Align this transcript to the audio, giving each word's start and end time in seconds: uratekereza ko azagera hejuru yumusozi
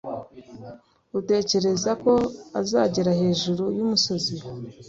uratekereza 1.11 1.91
ko 2.03 2.13
azagera 2.59 3.11
hejuru 3.21 3.63
yumusozi 3.77 4.35